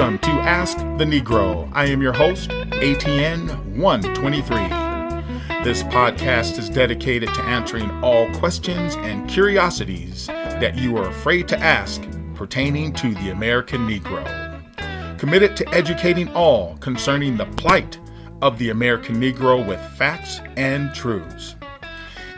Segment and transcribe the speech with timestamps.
[0.00, 1.70] Welcome to Ask the Negro.
[1.74, 4.56] I am your host, ATN 123.
[5.62, 11.58] This podcast is dedicated to answering all questions and curiosities that you are afraid to
[11.58, 12.02] ask
[12.34, 14.24] pertaining to the American Negro.
[15.18, 17.98] Committed to educating all concerning the plight
[18.40, 21.56] of the American Negro with facts and truths.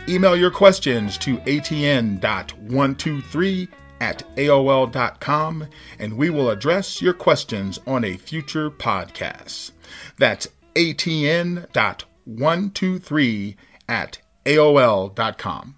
[0.09, 3.69] Email your questions to atn.123
[4.03, 5.69] at AOL.com
[6.01, 9.71] and we will address your questions on a future podcast.
[10.19, 13.57] That's ATN.123
[13.89, 15.77] at AOL.com.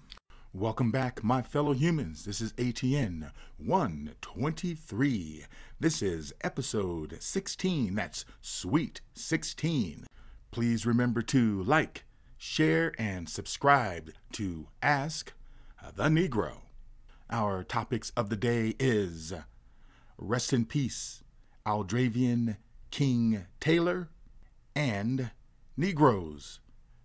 [0.53, 2.25] Welcome back, my fellow humans.
[2.25, 5.45] This is ATN 123.
[5.79, 7.93] This is episode 16.
[7.93, 10.07] That's sweet 16.
[10.49, 12.05] Please remember to like,
[12.39, 15.33] share, and subscribe to Ask
[15.95, 16.64] the Negro.
[17.31, 19.33] Our topics of the day is
[20.17, 21.23] Rest in Peace,
[21.65, 22.57] Aldravian
[22.91, 24.09] King Taylor,
[24.75, 25.31] and
[25.75, 26.59] Negroes,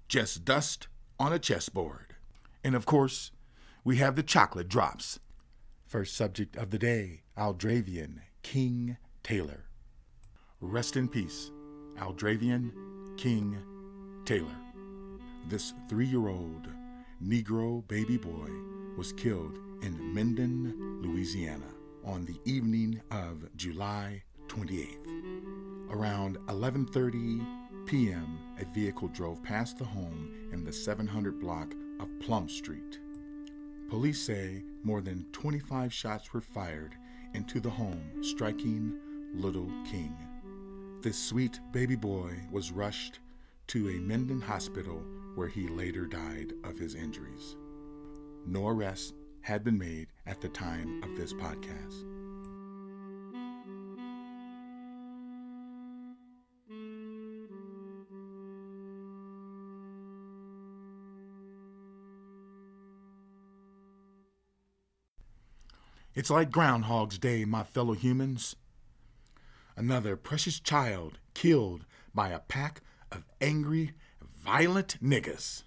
[0.08, 2.16] Just Dust on a Chessboard.
[2.62, 3.30] And of course,
[3.82, 5.20] we have the chocolate drops.
[5.86, 9.64] First subject of the day Aldravian King Taylor.
[10.60, 11.50] Rest in peace,
[11.98, 12.72] Aldravian
[13.16, 13.56] King
[14.26, 14.56] Taylor.
[15.48, 16.68] This three year old
[17.24, 18.50] Negro baby boy
[19.00, 21.72] was killed in Minden, Louisiana,
[22.04, 25.06] on the evening of July 28th.
[25.88, 32.46] Around 11:30 p.m., a vehicle drove past the home in the 700 block of Plum
[32.46, 33.00] Street.
[33.88, 36.94] Police say more than 25 shots were fired
[37.32, 38.98] into the home, striking
[39.32, 40.14] Little King.
[41.00, 43.20] This sweet baby boy was rushed
[43.68, 45.02] to a Minden hospital
[45.36, 47.56] where he later died of his injuries.
[48.46, 49.12] No arrests
[49.42, 52.04] had been made at the time of this podcast.
[66.12, 68.56] It's like Groundhog's Day, my fellow humans.
[69.76, 75.62] Another precious child killed by a pack of angry, violent niggas.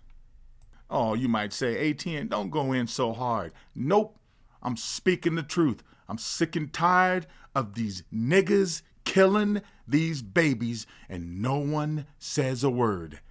[0.93, 3.51] Oh, you might say, ATN, don't go in so hard.
[3.73, 4.19] Nope,
[4.61, 5.81] I'm speaking the truth.
[6.07, 12.69] I'm sick and tired of these niggas killing these babies and no one says a
[12.69, 13.21] word.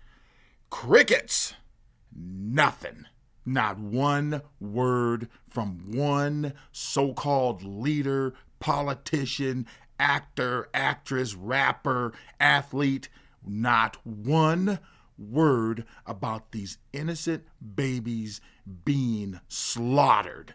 [0.70, 1.54] Crickets!
[2.12, 3.06] Nothing.
[3.46, 9.68] Not one word from one so called leader, politician,
[10.00, 13.08] actor, actress, rapper, athlete.
[13.46, 14.80] Not one
[15.18, 18.40] word about these innocent babies
[18.84, 20.54] being slaughtered.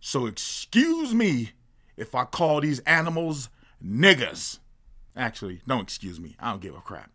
[0.00, 1.52] So, excuse me
[1.96, 3.48] if I call these animals
[3.84, 4.58] niggas.
[5.16, 6.36] Actually, don't excuse me.
[6.38, 7.10] I don't give a crap.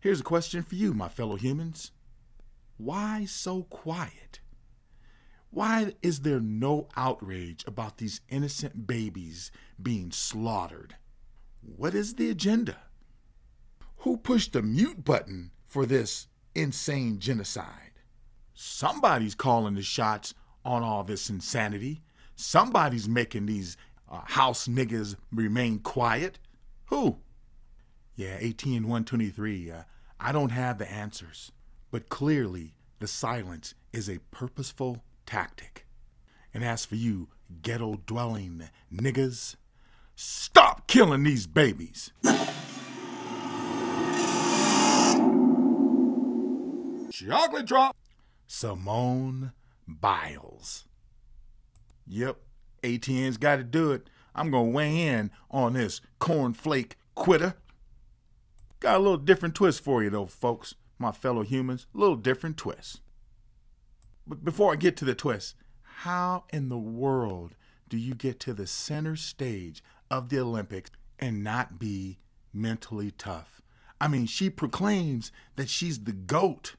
[0.00, 1.92] Here's a question for you, my fellow humans.
[2.76, 4.40] Why so quiet?
[5.50, 10.96] Why is there no outrage about these innocent babies being slaughtered?
[11.60, 12.78] What is the agenda?
[13.98, 17.92] Who pushed the mute button for this insane genocide?
[18.52, 22.02] Somebody's calling the shots on all this insanity.
[22.36, 23.78] Somebody's making these
[24.10, 26.38] uh, house niggas remain quiet.
[26.86, 27.18] Who?
[28.16, 29.70] Yeah, ATN 123.
[29.70, 29.82] Uh,
[30.18, 31.52] I don't have the answers.
[31.90, 35.86] But clearly, the silence is a purposeful tactic.
[36.52, 37.28] And as for you,
[37.62, 39.56] ghetto dwelling niggas,
[40.16, 42.12] stop killing these babies.
[47.28, 47.96] Chocolate drop.
[48.46, 49.52] Simone
[49.86, 50.84] Biles.
[52.06, 52.38] Yep,
[52.82, 54.08] ATN's got to do it.
[54.34, 57.54] I'm going to weigh in on this cornflake quitter.
[58.80, 62.58] Got a little different twist for you, though, folks my fellow humans, a little different
[62.58, 63.00] twist.
[64.26, 67.56] But before I get to the twist, how in the world
[67.88, 72.18] do you get to the center stage of the Olympics and not be
[72.52, 73.62] mentally tough?
[74.00, 76.76] I mean, she proclaims that she's the GOAT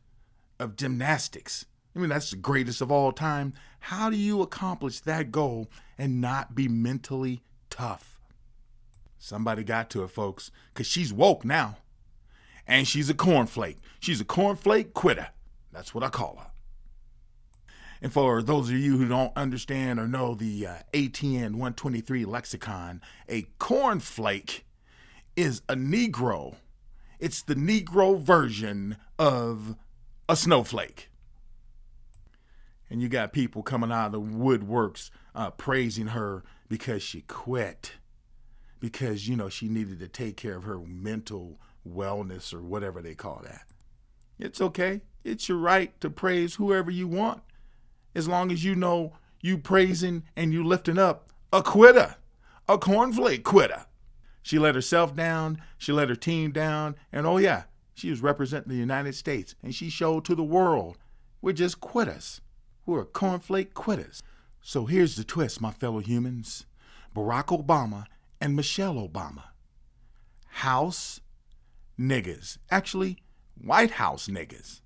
[0.62, 1.66] of gymnastics.
[1.96, 3.54] I mean, that's the greatest of all time.
[3.80, 5.68] How do you accomplish that goal
[5.98, 8.19] and not be mentally tough?
[9.18, 11.78] Somebody got to it, folks, because she's woke now
[12.68, 13.78] and she's a cornflake.
[14.00, 15.30] She's a cornflake quitter.
[15.72, 16.52] That's what I call her.
[18.02, 23.02] And for those of you who don't understand or know the uh, ATN 123 lexicon,
[23.30, 24.62] a cornflake
[25.36, 26.56] is a Negro.
[27.19, 29.75] It's the Negro version of
[30.29, 31.09] a snowflake.
[32.89, 37.94] And you got people coming out of the woodworks uh, praising her because she quit.
[38.81, 43.15] because, you know, she needed to take care of her mental wellness or whatever they
[43.15, 43.62] call that.
[44.38, 45.01] It's okay.
[45.23, 47.44] It's your right to praise whoever you want
[48.15, 52.15] as long as you know you praising and you lifting up a quitter,
[52.68, 53.85] a cornflake quitter.
[54.41, 57.63] She let herself down, she let her team down, and oh yeah,
[57.94, 60.98] she was representing the United States, and she showed to the world
[61.42, 62.42] we're just quitters.
[62.86, 64.22] We're cornflake quitters.
[64.62, 66.66] So here's the twist, my fellow humans
[67.16, 68.06] Barack Obama
[68.40, 69.44] and Michelle Obama.
[70.48, 71.20] House
[72.00, 72.58] niggas.
[72.70, 73.18] Actually,
[73.60, 74.82] White House niggas.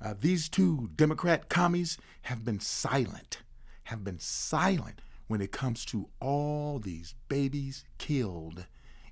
[0.00, 3.38] Uh, these two Democrat commies have been silent,
[3.84, 8.66] have been silent when it comes to all these babies killed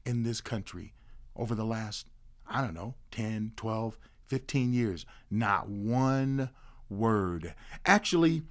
[0.04, 0.92] in this country
[1.34, 2.08] over the last,
[2.48, 5.06] I don't know, 10, 12, 15 years.
[5.30, 6.50] Not one
[6.88, 7.54] word.
[7.86, 8.42] Actually,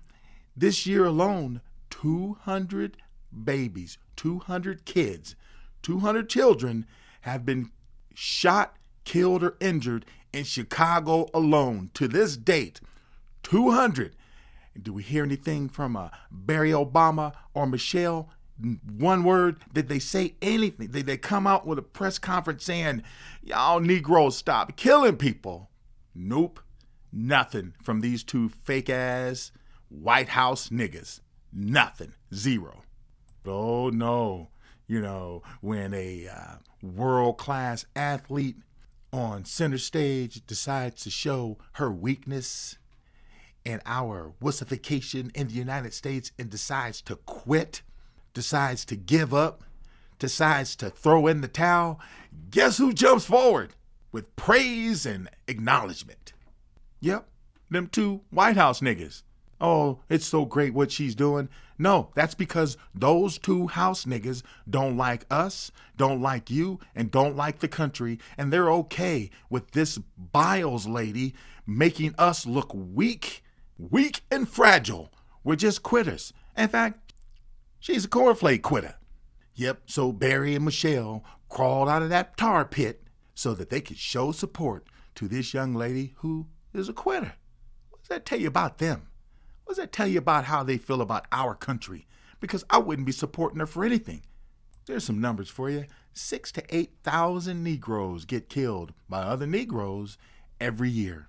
[0.55, 2.97] this year alone, 200
[3.43, 5.35] babies, 200 kids,
[5.83, 6.85] 200 children
[7.21, 7.71] have been
[8.13, 11.89] shot, killed, or injured in Chicago alone.
[11.95, 12.81] To this date,
[13.43, 14.15] 200.
[14.81, 18.29] Do we hear anything from uh, Barry Obama or Michelle?
[18.97, 19.57] One word?
[19.73, 20.91] Did they say anything?
[20.91, 23.03] Did they come out with a press conference saying,
[23.41, 25.69] y'all Negroes stop killing people?
[26.13, 26.59] Nope.
[27.11, 29.51] Nothing from these two fake ass
[29.89, 31.21] White House niggas.
[31.51, 32.13] Nothing.
[32.33, 32.83] Zero.
[33.45, 34.49] Oh no.
[34.87, 38.57] You know, when a uh, world class athlete
[39.13, 42.77] on center stage decides to show her weakness
[43.65, 47.81] and our wussification in the United States and decides to quit,
[48.33, 49.63] decides to give up,
[50.19, 51.99] decides to throw in the towel,
[52.49, 53.75] guess who jumps forward
[54.11, 56.33] with praise and acknowledgement?
[56.99, 57.27] Yep,
[57.69, 59.23] them two White House niggas.
[59.59, 61.47] Oh, it's so great what she's doing.
[61.77, 67.35] No, that's because those two house niggas don't like us, don't like you, and don't
[67.35, 71.33] like the country, and they're okay with this Biles lady
[71.65, 73.43] making us look weak,
[73.77, 75.11] weak and fragile.
[75.43, 76.33] We're just quitters.
[76.57, 77.00] In fact,
[77.81, 78.95] she's a cornflake quitter.
[79.55, 83.03] Yep, so Barry and Michelle crawled out of that tar pit
[83.35, 87.33] so that they could show support to this young lady who is a quitter.
[87.89, 89.07] What does that tell you about them?
[89.65, 92.07] What does that tell you about how they feel about our country?
[92.39, 94.21] Because I wouldn't be supporting her for anything.
[94.85, 95.85] There's some numbers for you.
[96.13, 100.17] Six to 8,000 Negroes get killed by other Negroes
[100.59, 101.27] every year.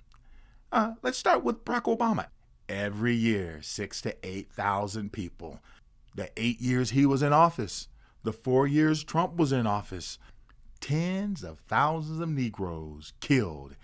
[0.71, 2.27] Uh, let's start with Barack Obama.
[2.69, 5.61] Every year, six to 8,000 people.
[6.15, 7.89] The eight years he was in office,
[8.23, 10.19] the four years Trump was in office,
[10.81, 13.77] tens of thousands of Negroes killed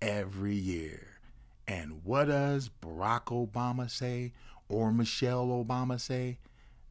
[0.00, 1.20] every year.
[1.68, 4.32] And what does Barack Obama say
[4.68, 6.38] or Michelle Obama say?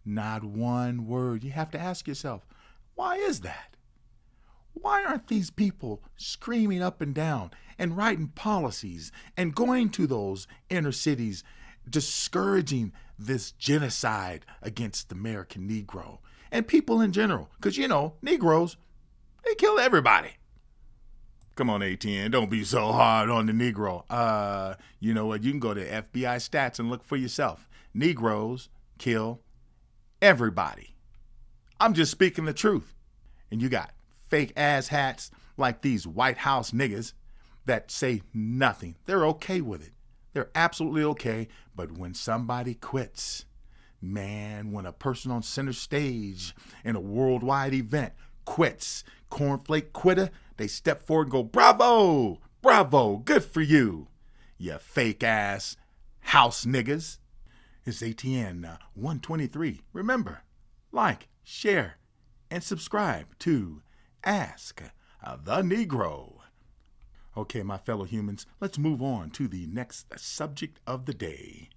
[0.05, 1.43] Not one word.
[1.43, 2.45] You have to ask yourself,
[2.95, 3.75] why is that?
[4.73, 10.47] Why aren't these people screaming up and down and writing policies and going to those
[10.69, 11.43] inner cities
[11.89, 16.19] discouraging this genocide against the American Negro
[16.51, 17.49] and people in general?
[17.57, 18.77] Because, you know, Negroes,
[19.45, 20.31] they kill everybody.
[21.55, 22.31] Come on, ATN.
[22.31, 24.03] Don't be so hard on the Negro.
[24.09, 25.43] Uh, you know what?
[25.43, 27.67] You can go to FBI stats and look for yourself.
[27.93, 29.41] Negroes kill
[30.21, 30.95] everybody.
[31.79, 32.95] I'm just speaking the truth.
[33.51, 33.91] And you got
[34.29, 37.13] fake ass hats like these White House niggas
[37.65, 38.95] that say nothing.
[39.05, 39.91] They're okay with it.
[40.33, 41.47] They're absolutely okay.
[41.75, 43.45] But when somebody quits,
[44.01, 48.13] man, when a person on center stage in a worldwide event
[48.45, 52.39] quits, cornflake quitter, they step forward and go, Bravo!
[52.61, 53.17] Bravo!
[53.17, 54.07] Good for you!
[54.57, 55.77] You fake ass
[56.19, 57.19] house niggas.
[57.85, 59.81] It's ATN uh, 123.
[59.93, 60.43] Remember,
[60.91, 61.95] like, share,
[62.51, 63.81] and subscribe to
[64.23, 64.83] Ask
[65.43, 66.38] the Negro.
[67.37, 71.69] Okay, my fellow humans, let's move on to the next subject of the day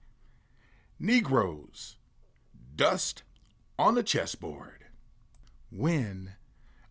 [0.99, 1.97] Negroes.
[2.75, 3.23] Dust
[3.79, 4.87] on the chessboard.
[5.71, 6.33] When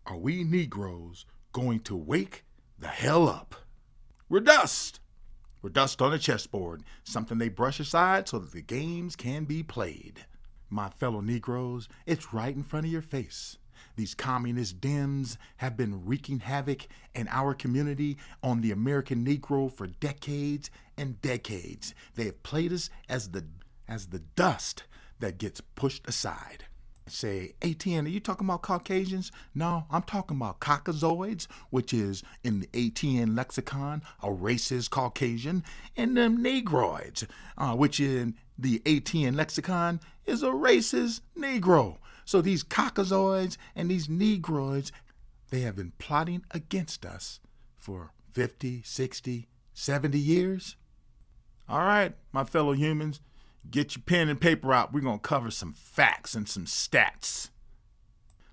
[0.06, 2.44] are we Negroes going to wake
[2.78, 3.54] the hell up.
[4.28, 5.00] We're dust.
[5.60, 9.62] We're dust on a chessboard, something they brush aside so that the games can be
[9.62, 10.26] played.
[10.68, 13.58] My fellow Negroes, it's right in front of your face.
[13.96, 19.86] These communist Dems have been wreaking havoc in our community on the American Negro for
[19.86, 21.94] decades and decades.
[22.14, 23.46] They have played us as the
[23.88, 24.84] as the dust
[25.20, 26.64] that gets pushed aside
[27.08, 29.32] say, ATN, are you talking about Caucasians?
[29.54, 35.64] No, I'm talking about Caucasoids, which is in the ATN lexicon, a racist Caucasian,
[35.96, 37.26] and them Negroids,
[37.58, 41.98] uh, which in the ATN lexicon is a racist Negro.
[42.24, 44.90] So these caucasoids and these negroids,
[45.50, 47.40] they have been plotting against us
[47.76, 50.76] for 50, 60, 70 years.
[51.68, 53.20] All right, my fellow humans,
[53.70, 54.92] get your pen and paper out.
[54.92, 57.50] We're going to cover some facts and some stats.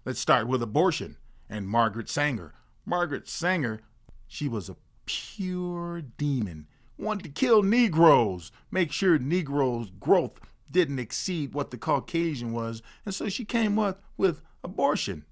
[0.06, 1.18] Let's start with abortion
[1.50, 2.54] and Margaret Sanger.
[2.86, 3.82] Margaret Sanger,
[4.28, 10.40] she was a pure demon, wanted to kill Negroes, make sure Negroes' growth
[10.72, 15.26] didn't exceed what the Caucasian was, and so she came up with abortion.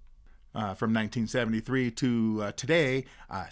[0.56, 3.46] Uh, from 1973 to uh, today, uh,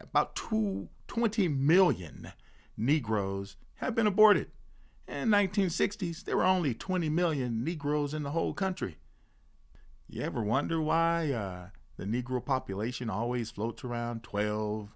[0.00, 2.30] about two, 20 million
[2.76, 4.52] Negroes have been aborted.
[5.08, 8.98] In 1960s, there were only 20 million Negroes in the whole country.
[10.06, 14.94] You ever wonder why uh, the Negro population always floats around 12,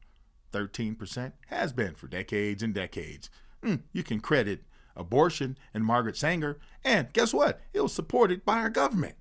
[0.53, 1.33] 13%?
[1.49, 3.31] Has been for decades and decades.
[3.65, 4.65] Mm, you can credit
[4.97, 7.61] abortion and Margaret Sanger, and guess what?
[7.73, 9.15] It was supported by our government.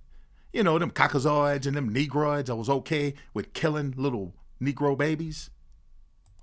[0.53, 5.49] You know, them caucasoids and them negroids I was okay with killing little Negro babies.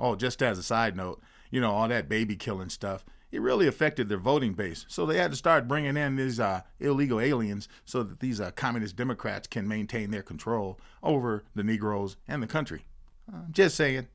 [0.01, 1.21] Oh, just as a side note,
[1.51, 4.87] you know, all that baby killing stuff, it really affected their voting base.
[4.89, 8.51] So they had to start bringing in these uh, illegal aliens so that these uh,
[8.53, 12.87] communist Democrats can maintain their control over the Negroes and the country.
[13.31, 14.09] Uh, just saying.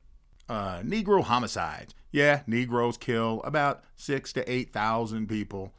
[0.48, 1.94] Uh, Negro homicides.
[2.10, 5.72] Yeah, Negroes kill about six to 8,000 people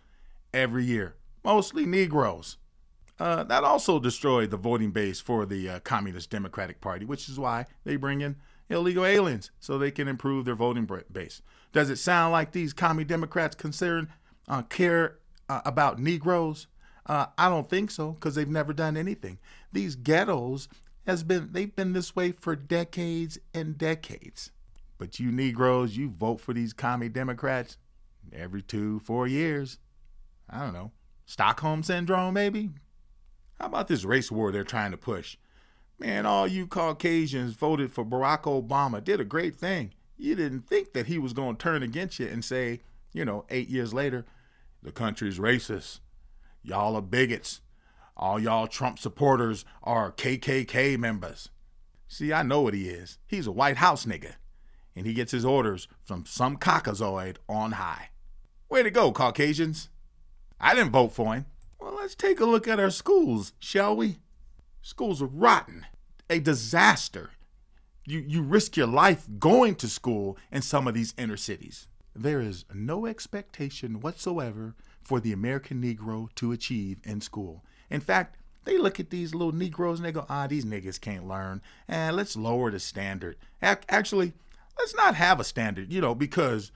[0.53, 2.57] every year, mostly Negroes.
[3.17, 7.39] Uh, that also destroyed the voting base for the uh, Communist Democratic Party, which is
[7.39, 8.35] why they bring in
[8.69, 11.41] illegal aliens so they can improve their voting base.
[11.71, 14.09] Does it sound like these commie Democrats concern
[14.47, 16.67] uh, care uh, about Negroes?
[17.05, 19.37] Uh, I don't think so because they've never done anything.
[19.71, 20.67] These ghettos
[21.05, 24.51] has been they've been this way for decades and decades.
[24.97, 27.77] But you Negroes, you vote for these commie Democrats
[28.33, 29.77] every two, four years.
[30.49, 30.91] I don't know.
[31.25, 32.69] Stockholm syndrome, maybe?
[33.59, 35.37] How about this race war they're trying to push?
[35.97, 39.93] Man, all you Caucasians voted for Barack Obama, did a great thing.
[40.17, 42.81] You didn't think that he was going to turn against you and say,
[43.13, 44.25] you know, eight years later,
[44.83, 45.99] the country's racist.
[46.63, 47.61] Y'all are bigots.
[48.17, 51.49] All y'all Trump supporters are KKK members.
[52.07, 53.17] See, I know what he is.
[53.27, 54.35] He's a White House nigga,
[54.95, 58.09] and he gets his orders from some caucasoid on high.
[58.69, 59.89] Way to go, Caucasians.
[60.59, 61.45] I didn't vote for him.
[61.79, 64.19] Well, let's take a look at our schools, shall we?
[64.81, 65.85] Schools are rotten,
[66.29, 67.31] a disaster.
[68.05, 71.87] You, you risk your life going to school in some of these inner cities.
[72.15, 77.63] There is no expectation whatsoever for the American Negro to achieve in school.
[77.89, 81.27] In fact, they look at these little Negroes and they go, ah, these niggas can't
[81.27, 81.61] learn.
[81.87, 83.37] And let's lower the standard.
[83.61, 84.33] Actually,
[84.77, 86.71] let's not have a standard, you know, because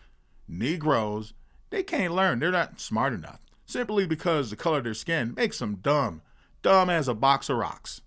[0.48, 1.34] Negroes,
[1.72, 2.40] they can't learn.
[2.40, 3.40] They're not smart enough.
[3.66, 6.22] Simply because the color of their skin makes them dumb
[6.62, 8.02] dumb as a box of rocks.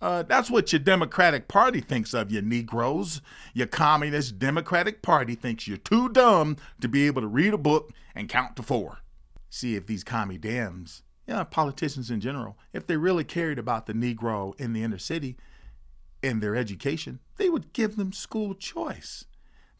[0.00, 3.20] Uh, that's what your Democratic Party thinks of you, Negroes.
[3.52, 7.90] Your Communist Democratic Party thinks you're too dumb to be able to read a book
[8.14, 8.98] and count to four.
[9.50, 10.38] See if these commie
[11.28, 14.98] Dems, yeah, politicians in general, if they really cared about the Negro in the inner
[14.98, 15.36] city
[16.22, 19.24] in their education, they would give them school choice.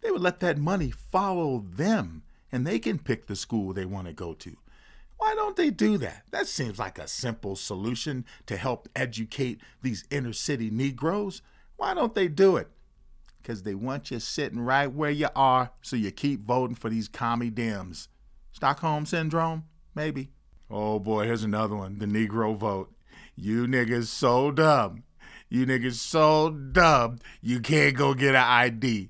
[0.03, 4.07] They would let that money follow them, and they can pick the school they want
[4.07, 4.57] to go to.
[5.17, 6.23] Why don't they do that?
[6.31, 11.43] That seems like a simple solution to help educate these inner city Negroes.
[11.77, 12.69] Why don't they do it?
[13.43, 17.09] Because they want you sitting right where you are so you keep voting for these
[17.09, 18.07] commie Dems.
[18.53, 19.65] Stockholm Syndrome?
[19.95, 20.31] Maybe.
[20.71, 22.93] Oh boy, here's another one the Negro vote.
[23.37, 25.05] You niggas so dumb.
[25.49, 29.09] You niggas so dumb, you can't go get an ID.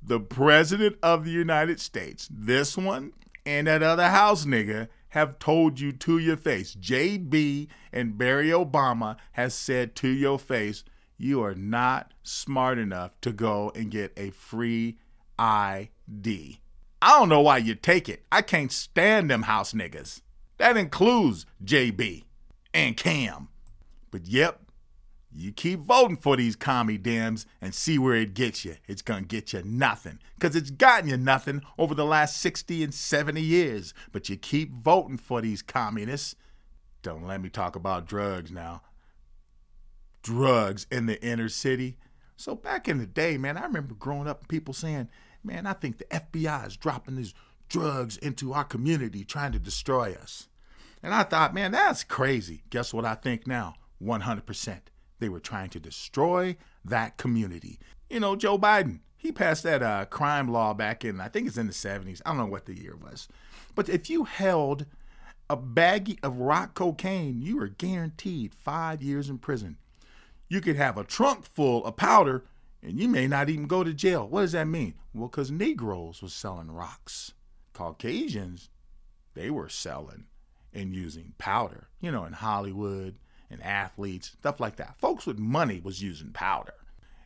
[0.00, 3.12] The President of the United States, this one,
[3.44, 6.76] and that other house nigga have told you to your face.
[6.76, 10.84] JB and Barry Obama has said to your face,
[11.18, 14.98] you are not smart enough to go and get a free
[15.38, 16.60] ID.
[17.00, 18.24] I don't know why you take it.
[18.30, 20.20] I can't stand them house niggas.
[20.62, 22.22] That includes JB
[22.72, 23.48] and Cam.
[24.12, 24.60] But yep,
[25.32, 28.76] you keep voting for these commie Dems and see where it gets you.
[28.86, 30.20] It's going to get you nothing.
[30.38, 33.92] Because it's gotten you nothing over the last 60 and 70 years.
[34.12, 36.36] But you keep voting for these communists.
[37.02, 38.82] Don't let me talk about drugs now.
[40.22, 41.96] Drugs in the inner city.
[42.36, 45.08] So back in the day, man, I remember growing up and people saying,
[45.42, 47.34] man, I think the FBI is dropping these
[47.68, 50.46] drugs into our community trying to destroy us.
[51.02, 52.62] And I thought, man, that's crazy.
[52.70, 53.74] Guess what I think now?
[54.02, 54.78] 100%.
[55.18, 57.78] They were trying to destroy that community.
[58.08, 61.56] You know, Joe Biden, he passed that uh, crime law back in, I think it's
[61.56, 62.20] in the 70s.
[62.24, 63.28] I don't know what the year was.
[63.74, 64.86] But if you held
[65.48, 69.78] a baggie of rock cocaine, you were guaranteed five years in prison.
[70.48, 72.44] You could have a trunk full of powder
[72.82, 74.26] and you may not even go to jail.
[74.26, 74.94] What does that mean?
[75.14, 77.32] Well, because Negroes were selling rocks.
[77.72, 78.70] Caucasians,
[79.34, 80.24] they were selling
[80.74, 83.16] and using powder, you know, in Hollywood
[83.50, 84.98] and athletes, stuff like that.
[84.98, 86.74] Folks with money was using powder.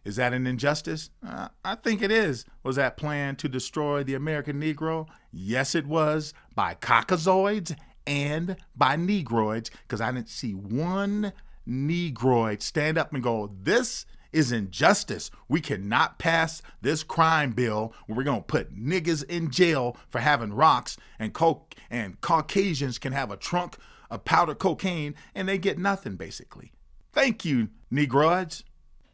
[0.04, 1.10] Is that an injustice?
[1.26, 2.44] Uh, I think it is.
[2.62, 5.08] Was that planned to destroy the American Negro?
[5.32, 7.76] Yes, it was by Caucasoids
[8.06, 11.32] and by Negroids, because I didn't see one
[11.66, 15.30] Negroid stand up and go, This is injustice.
[15.48, 20.20] We cannot pass this crime bill where we're going to put niggas in jail for
[20.20, 23.76] having rocks and coke and Caucasians can have a trunk
[24.10, 26.72] of powder cocaine and they get nothing basically.
[27.12, 28.62] Thank you, Negroids.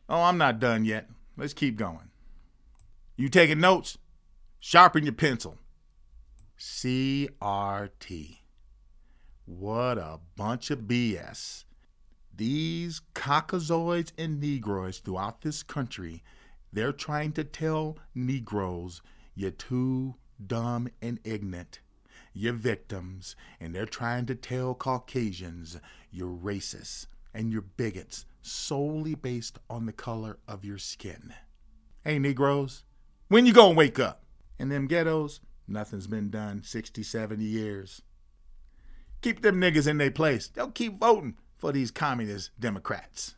[0.08, 1.08] Oh, I'm not done yet.
[1.36, 2.10] Let's keep going.
[3.16, 3.98] You taking notes?
[4.58, 5.58] Sharpen your pencil.
[6.58, 8.38] CRT.
[9.44, 11.64] What a bunch of BS.
[12.34, 16.22] These caucasoids and negroids throughout this country,
[16.72, 19.02] they're trying to tell Negroes
[19.34, 21.80] you're too dumb and ignorant.
[22.32, 25.78] You're victims, and they're trying to tell Caucasians
[26.10, 31.34] you're racist and you're bigots solely based on the color of your skin.
[32.04, 32.84] Hey, Negroes,
[33.28, 34.24] when you gonna wake up?
[34.58, 38.02] In them ghettos, nothing's been done 60, 70 years.
[39.20, 40.48] Keep them niggas in their place.
[40.48, 43.36] They'll keep voting for these communist Democrats.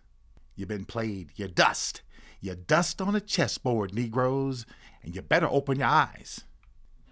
[0.56, 1.32] You've been played.
[1.36, 2.00] You're dust.
[2.40, 4.64] You're dust on a chessboard, Negroes,
[5.02, 6.40] and you better open your eyes.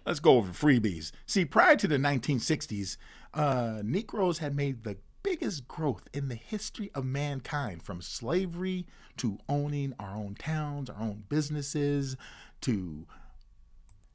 [0.06, 1.12] Let's go over freebies.
[1.26, 2.96] See, prior to the 1960s,
[3.34, 8.86] uh, Negroes had made the biggest growth in the history of mankind from slavery
[9.18, 12.16] to owning our own towns, our own businesses,
[12.62, 13.06] to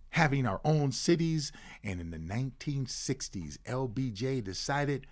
[0.10, 1.51] having our own cities.
[1.83, 5.05] And in the 1960s, LBJ decided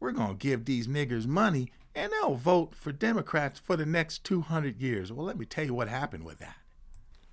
[0.00, 4.24] we're going to give these niggers money and they'll vote for Democrats for the next
[4.24, 5.12] 200 years.
[5.12, 6.56] Well, let me tell you what happened with that.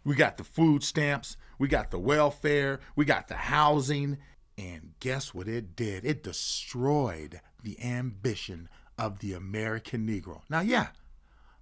[0.03, 4.17] We got the food stamps, we got the welfare, we got the housing,
[4.57, 6.05] and guess what it did?
[6.05, 10.41] It destroyed the ambition of the American Negro.
[10.49, 10.87] Now, yeah,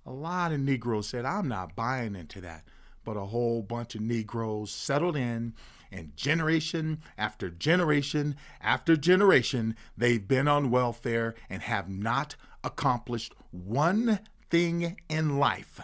[0.05, 2.63] a lot of Negroes said, I'm not buying into that.
[3.05, 5.53] But a whole bunch of Negroes settled in
[5.91, 14.19] and generation after generation after generation, they've been on welfare and have not accomplished one
[14.49, 15.81] thing in life.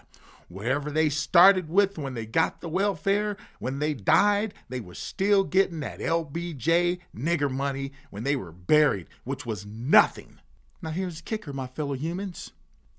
[0.50, 5.46] Wherever they started with when they got the welfare, when they died, they were still
[5.46, 10.42] getting that LBJ nigger money when they were buried, which was nothing.
[10.82, 12.52] Now, here's the kicker, my fellow humans.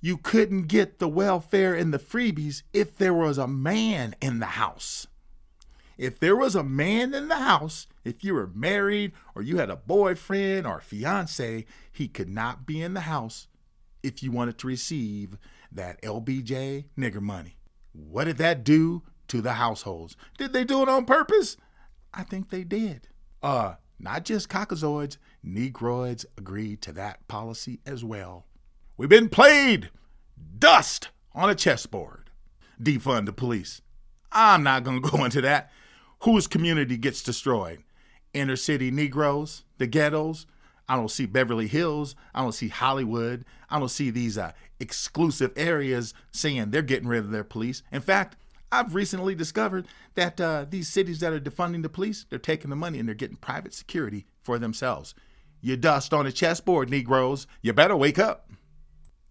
[0.05, 4.47] You couldn't get the welfare and the freebies if there was a man in the
[4.47, 5.07] house.
[5.97, 9.71] If there was a man in the house, if you were married or you had
[9.71, 13.47] a boyfriend or a fiance, he could not be in the house
[14.03, 15.38] if you wanted to receive
[15.71, 17.59] that LBJ nigger money.
[17.93, 20.17] What did that do to the households?
[20.37, 21.57] Did they do it on purpose?
[22.12, 23.07] I think they did.
[23.41, 28.47] Uh, not just caucasoids, negroids agreed to that policy as well.
[28.96, 29.90] We've been played
[30.59, 32.31] dust on a chessboard.
[32.81, 33.81] Defund the police.
[34.31, 35.70] I'm not going to go into that
[36.22, 37.83] whose community gets destroyed?
[38.33, 40.46] Inner city Negroes, the ghettos.
[40.88, 42.14] I don't see Beverly Hills.
[42.35, 43.44] I don't see Hollywood.
[43.70, 47.83] I don't see these uh, exclusive areas saying they're getting rid of their police.
[47.92, 48.37] In fact,
[48.70, 52.76] I've recently discovered that uh, these cities that are defunding the police, they're taking the
[52.76, 55.14] money and they're getting private security for themselves.
[55.61, 57.46] You dust on a chessboard, Negroes.
[57.61, 58.50] You better wake up.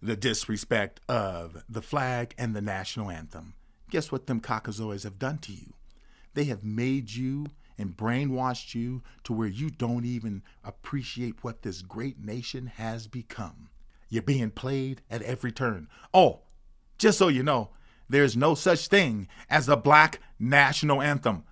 [0.04, 3.54] The disrespect of the flag and the national anthem.
[3.88, 5.74] Guess what them caucasoids have done to you?
[6.34, 7.46] They have made you
[7.78, 13.68] and brainwashed you to where you don't even appreciate what this great nation has become.
[14.08, 15.86] You're being played at every turn.
[16.12, 16.40] Oh,
[16.98, 17.70] just so you know,
[18.08, 21.44] there's no such thing as a black national anthem.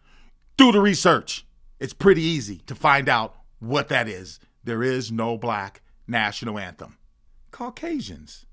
[0.56, 1.46] Do the research.
[1.78, 4.40] It's pretty easy to find out what that is.
[4.64, 6.96] There is no black national anthem.
[7.60, 8.46] Caucasians.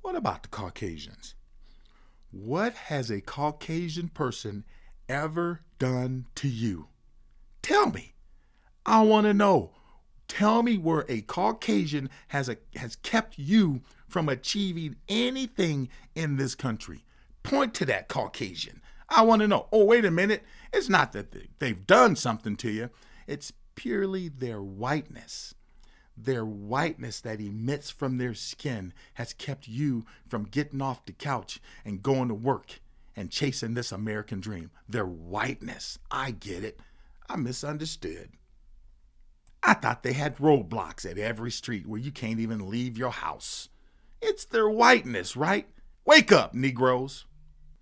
[0.00, 1.34] What about the Caucasians?
[2.30, 4.64] What has a Caucasian person
[5.08, 6.86] ever done to you?
[7.62, 8.14] Tell me.
[8.86, 9.72] I want to know.
[10.28, 16.54] Tell me where a Caucasian has a has kept you from achieving anything in this
[16.54, 17.04] country.
[17.42, 18.82] Point to that Caucasian.
[19.08, 19.66] I want to know.
[19.72, 20.44] Oh, wait a minute.
[20.72, 22.90] It's not that they've done something to you.
[23.26, 25.56] It's purely their whiteness.
[26.20, 31.60] Their whiteness that emits from their skin has kept you from getting off the couch
[31.84, 32.80] and going to work
[33.14, 34.70] and chasing this American dream.
[34.88, 35.98] Their whiteness.
[36.10, 36.80] I get it.
[37.28, 38.30] I misunderstood.
[39.62, 43.68] I thought they had roadblocks at every street where you can't even leave your house.
[44.20, 45.68] It's their whiteness, right?
[46.04, 47.26] Wake up, Negroes.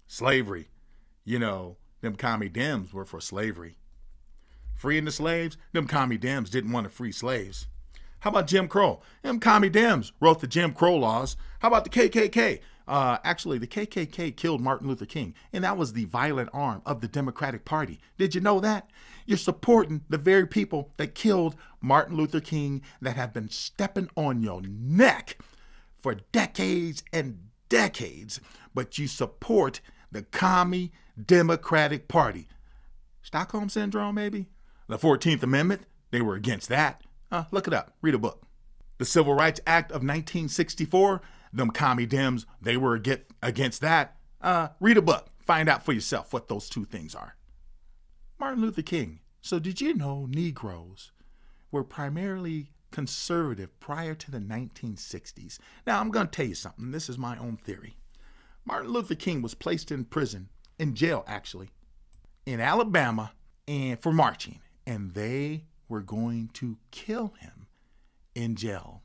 [0.07, 0.69] Slavery.
[1.25, 3.77] You know, them commie Dems were for slavery.
[4.75, 7.67] Freeing the slaves, them commie Dems didn't want to free slaves.
[8.27, 9.01] How about Jim Crow?
[9.23, 11.37] Them commie Dems wrote the Jim Crow laws.
[11.61, 12.59] How about the KKK?
[12.89, 17.01] Uh, actually, the KKK killed Martin Luther King, and that was the violent arm of
[17.01, 18.01] the Democratic Party.
[18.19, 18.91] Did you know that?
[19.27, 24.43] You're supporting the very people that killed Martin Luther King that have been stepping on
[24.43, 25.39] your neck
[25.97, 28.41] for decades and decades,
[28.75, 30.91] but you support the commie
[31.25, 32.49] Democratic Party.
[33.23, 34.49] Stockholm Syndrome, maybe?
[34.89, 37.06] The 14th Amendment, they were against that.
[37.31, 38.43] Uh, look it up, read a book.
[38.99, 41.21] The Civil Rights Act of 1964,
[41.53, 44.17] them commie Dems, they were get against that.
[44.41, 47.37] Uh, read a book, find out for yourself what those two things are.
[48.39, 49.21] Martin Luther King.
[49.41, 51.13] So, did you know Negroes
[51.71, 55.59] were primarily conservative prior to the 1960s?
[55.87, 56.91] Now, I'm going to tell you something.
[56.91, 57.97] This is my own theory.
[58.65, 61.71] Martin Luther King was placed in prison, in jail actually,
[62.45, 63.33] in Alabama
[63.69, 67.67] and for marching, and they were going to kill him
[68.35, 69.03] in jail.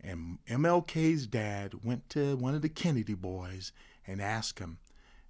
[0.00, 3.72] And MLK's dad went to one of the Kennedy boys
[4.06, 4.78] and asked him,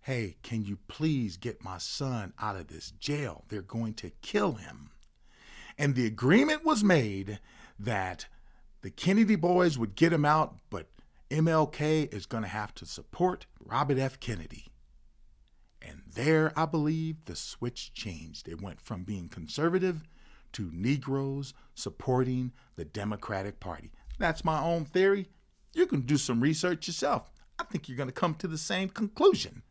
[0.02, 3.44] Hey, can you please get my son out of this jail?
[3.48, 4.90] They're going to kill him.
[5.78, 7.38] And the agreement was made
[7.78, 8.26] that
[8.82, 10.88] the Kennedy boys would get him out, but
[11.30, 14.18] MLK is going to have to support Robert F.
[14.18, 14.66] Kennedy.
[15.80, 18.48] And there, I believe, the switch changed.
[18.48, 20.02] It went from being conservative
[20.52, 23.92] to Negroes supporting the Democratic Party.
[24.18, 25.28] That's my own theory.
[25.74, 27.30] You can do some research yourself.
[27.58, 29.62] I think you're going to come to the same conclusion.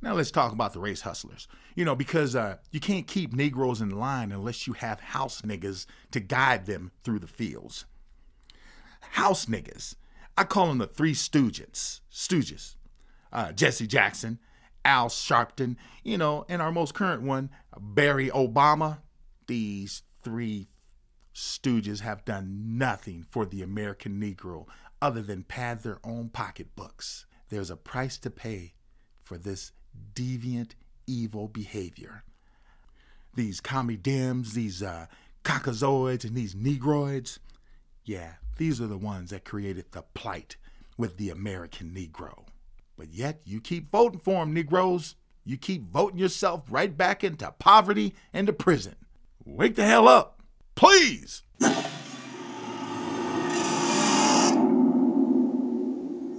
[0.00, 1.48] Now let's talk about the race hustlers.
[1.74, 5.86] You know, because uh, you can't keep Negroes in line unless you have house niggas
[6.10, 7.86] to guide them through the fields.
[9.00, 9.94] House niggas.
[10.36, 12.00] I call them the three stooges.
[12.12, 12.74] Stooges.
[13.32, 14.38] Uh, Jesse Jackson,
[14.84, 18.98] Al Sharpton, you know, and our most current one, Barry Obama.
[19.46, 20.68] These three
[21.34, 24.66] stooges have done nothing for the American Negro
[25.02, 27.26] other than pad their own pocketbooks.
[27.50, 28.74] There's a price to pay
[29.22, 29.72] for this
[30.14, 30.72] deviant,
[31.06, 32.24] evil behavior.
[33.34, 35.06] These commie Dems, these uh,
[35.44, 37.38] caucasoids, and these negroids,
[38.04, 40.56] yeah, these are the ones that created the plight
[40.96, 42.46] with the American Negro.
[42.96, 45.16] But yet you keep voting for them, Negroes.
[45.44, 48.94] You keep voting yourself right back into poverty and to prison.
[49.46, 50.40] Wake the hell up,
[50.74, 51.42] please.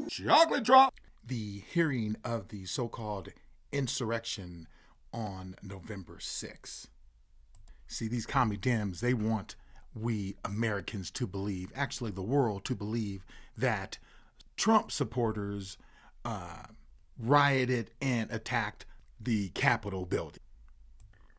[0.10, 0.94] Chocolate drop.
[1.26, 3.30] The hearing of the so called
[3.72, 4.68] insurrection
[5.14, 6.88] on November 6th.
[7.88, 9.56] See, these commie Dems, they want
[9.94, 13.26] we Americans to believe, actually the world to believe,
[13.58, 13.98] that
[14.58, 15.78] Trump supporters
[16.24, 16.64] uh,
[17.18, 18.86] rioted and attacked
[19.20, 20.42] the Capitol building.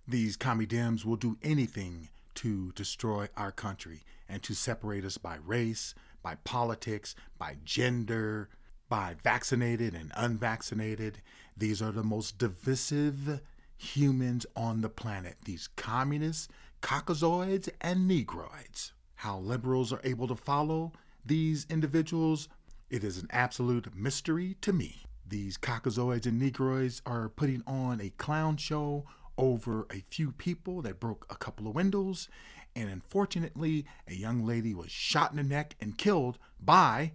[0.09, 5.39] These commie Dems will do anything to destroy our country and to separate us by
[5.45, 8.49] race, by politics, by gender,
[8.89, 11.23] by vaccinated and unvaccinated.
[11.57, 13.41] These are the most divisive
[13.77, 15.37] humans on the planet.
[15.45, 16.49] These communists,
[16.83, 18.93] caucasoids, and negroids.
[19.17, 20.93] How liberals are able to follow
[21.25, 22.49] these individuals,
[22.91, 25.03] it is an absolute mystery to me.
[25.29, 29.05] These caucasoids and negroids are putting on a clown show
[29.39, 32.29] over a few people that broke a couple of windows,
[32.75, 37.13] and unfortunately, a young lady was shot in the neck and killed by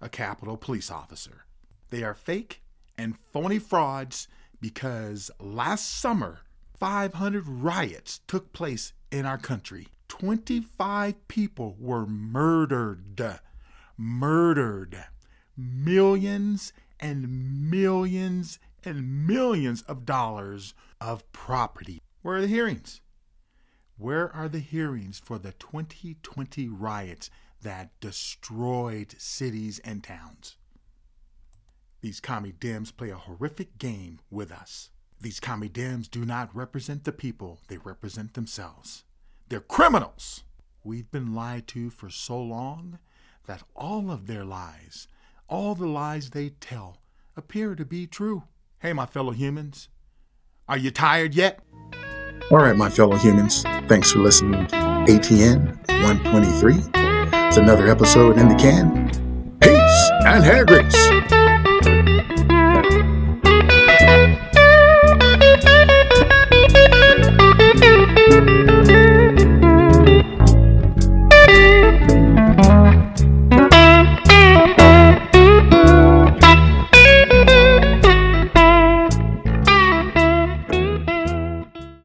[0.00, 1.44] a Capitol police officer.
[1.90, 2.62] They are fake
[2.98, 4.28] and phony frauds
[4.60, 6.40] because last summer,
[6.78, 9.88] 500 riots took place in our country.
[10.08, 13.40] 25 people were murdered.
[13.96, 15.04] Murdered.
[15.56, 22.00] Millions and millions and millions of dollars of property.
[22.22, 23.00] Where are the hearings?
[23.98, 27.30] Where are the hearings for the 2020 riots
[27.62, 30.56] that destroyed cities and towns.
[32.00, 34.90] These commie Dems play a horrific game with us.
[35.20, 39.04] These commie Dems do not represent the people, they represent themselves.
[39.48, 40.44] They're criminals.
[40.84, 42.98] We've been lied to for so long
[43.46, 45.08] that all of their lies,
[45.48, 46.98] all the lies they tell,
[47.36, 48.44] appear to be true.
[48.78, 49.88] Hey, my fellow humans,
[50.68, 51.60] are you tired yet?
[52.50, 56.74] All right, my fellow humans, thanks for listening to ATN 123.
[57.48, 59.08] It's another episode in the can.
[59.60, 60.94] Peace and hair grease.